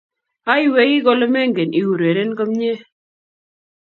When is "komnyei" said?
2.37-2.79